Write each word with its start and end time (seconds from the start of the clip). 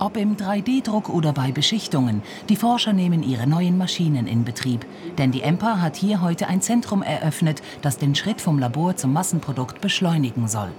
Ob 0.00 0.16
im 0.16 0.34
3D-Druck 0.34 1.10
oder 1.10 1.34
bei 1.34 1.52
Beschichtungen, 1.52 2.22
die 2.48 2.56
Forscher 2.56 2.94
nehmen 2.94 3.22
ihre 3.22 3.46
neuen 3.46 3.76
Maschinen 3.76 4.26
in 4.26 4.44
Betrieb. 4.44 4.86
Denn 5.18 5.30
die 5.30 5.42
EMPA 5.42 5.82
hat 5.82 5.94
hier 5.94 6.22
heute 6.22 6.48
ein 6.48 6.62
Zentrum 6.62 7.02
eröffnet, 7.02 7.60
das 7.82 7.98
den 7.98 8.14
Schritt 8.14 8.40
vom 8.40 8.58
Labor 8.58 8.96
zum 8.96 9.12
Massenprodukt 9.12 9.82
beschleunigen 9.82 10.48
soll. 10.48 10.70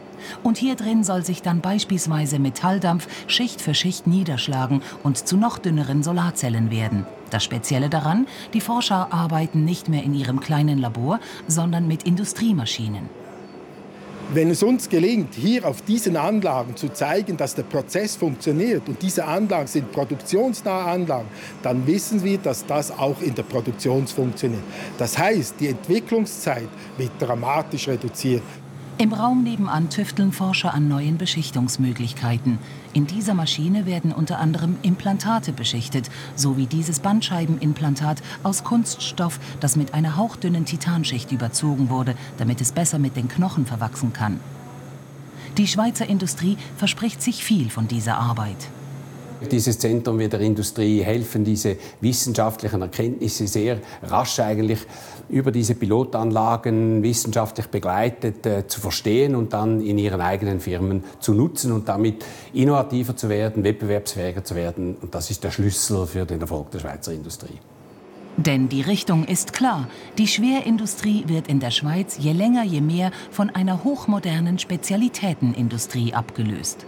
Und 0.42 0.58
hier 0.58 0.76
drin 0.76 1.04
soll 1.04 1.24
sich 1.24 1.44
dann 1.44 1.62
beispielsweise 1.62 2.40
Metalldampf 2.40 3.08
Schicht 3.28 3.62
für 3.62 3.76
Schicht 3.76 4.08
niederschlagen 4.08 4.82
und 5.04 5.28
zu 5.28 5.38
noch 5.38 5.60
dünneren 5.60 6.02
Solarzellen 6.02 6.72
werden. 6.72 7.06
Das 7.30 7.44
Spezielle 7.44 7.90
daran, 7.90 8.26
die 8.56 8.62
Forscher 8.62 9.14
arbeiten 9.14 9.66
nicht 9.66 9.88
mehr 9.88 10.02
in 10.02 10.16
ihrem 10.16 10.40
kleinen 10.40 10.80
Labor, 10.80 11.20
sondern 11.48 11.88
mit 11.88 12.04
Industriemaschinen. 12.04 13.21
Wenn 14.34 14.50
es 14.50 14.64
uns 14.64 14.88
gelingt, 14.88 15.36
hier 15.36 15.68
auf 15.68 15.82
diesen 15.82 16.16
Anlagen 16.16 16.78
zu 16.78 16.88
zeigen, 16.88 17.36
dass 17.36 17.54
der 17.54 17.64
Prozess 17.64 18.16
funktioniert 18.16 18.88
und 18.88 19.02
diese 19.02 19.26
Anlagen 19.26 19.68
sind 19.68 19.92
produktionsnahe 19.92 20.86
Anlagen, 20.86 21.28
dann 21.64 21.86
wissen 21.86 22.24
wir, 22.24 22.38
dass 22.38 22.66
das 22.66 22.98
auch 22.98 23.22
in 23.22 23.36
der 23.36 23.44
Produktion 23.44 24.08
funktioniert. 24.08 24.64
Das 24.98 25.18
heißt, 25.18 25.56
die 25.60 25.68
Entwicklungszeit 25.68 26.70
wird 26.98 27.12
dramatisch 27.20 27.90
reduziert. 27.90 28.44
Im 29.02 29.14
Raum 29.14 29.42
nebenan 29.42 29.90
tüfteln 29.90 30.32
Forscher 30.32 30.76
an 30.76 30.88
neuen 30.88 31.18
Beschichtungsmöglichkeiten. 31.18 32.60
In 32.94 33.08
dieser 33.08 33.34
Maschine 33.34 33.88
werden 33.88 34.12
unter 34.12 34.38
anderem 34.38 34.78
Implantate 34.84 35.54
beschichtet, 35.54 36.12
so 36.36 36.56
wie 36.56 36.68
dieses 36.68 37.00
Bandscheibenimplantat 37.00 38.22
aus 38.44 38.64
Kunststoff, 38.64 39.40
das 39.60 39.76
mit 39.76 39.96
einer 39.96 40.18
hauchdünnen 40.18 40.66
Titanschicht 40.66 41.32
überzogen 41.32 41.90
wurde, 41.90 42.14
damit 42.38 42.62
es 42.62 42.74
besser 42.74 43.00
mit 43.00 43.16
den 43.16 43.28
Knochen 43.28 43.66
verwachsen 43.66 44.14
kann. 44.14 44.40
Die 45.58 45.66
Schweizer 45.66 46.08
Industrie 46.08 46.58
verspricht 46.78 47.24
sich 47.24 47.44
viel 47.44 47.72
von 47.72 47.88
dieser 47.88 48.20
Arbeit. 48.20 48.68
Dieses 49.50 49.80
Zentrum 49.80 50.20
wird 50.20 50.34
der 50.34 50.42
Industrie 50.42 51.02
helfen, 51.02 51.44
diese 51.44 51.78
wissenschaftlichen 52.00 52.82
Erkenntnisse 52.82 53.48
sehr 53.48 53.80
rasch 54.04 54.40
eigentlich 54.40 54.80
über 55.30 55.52
diese 55.52 55.76
Pilotanlagen 55.76 57.02
wissenschaftlich 57.02 57.68
begleitet 57.68 58.46
äh, 58.46 58.68
zu 58.68 58.80
verstehen 58.82 59.36
und 59.36 59.54
dann 59.54 59.82
in 59.82 59.98
ihren 59.98 60.22
eigenen 60.22 60.60
Firmen 60.60 61.04
zu 61.20 61.34
nutzen 61.34 61.72
und 61.72 61.88
damit 61.90 62.26
innovativer 62.54 63.16
zu 63.16 63.30
werden, 63.30 63.64
wettbewerbsfähiger 63.64 64.44
zu 64.44 64.56
werden. 64.56 64.96
Und 65.02 65.16
das 65.16 65.32
ist 65.32 65.44
der 65.44 65.52
Schlüssel 65.52 66.06
für 66.06 66.26
den 66.26 66.42
Erfolg 66.42 66.70
der 66.72 66.80
Schweizer 66.80 67.14
Industrie. 67.14 67.60
Denn 68.38 68.70
die 68.70 68.82
Richtung 68.82 69.26
ist 69.26 69.54
klar. 69.54 69.88
Die 70.18 70.28
Schwerindustrie 70.28 71.26
wird 71.28 71.48
in 71.48 71.60
der 71.60 71.72
Schweiz 71.72 72.18
je 72.20 72.32
länger 72.32 72.64
je 72.64 72.82
mehr 72.82 73.12
von 73.30 73.50
einer 73.50 73.84
hochmodernen 73.84 74.58
Spezialitätenindustrie 74.58 76.14
abgelöst. 76.14 76.86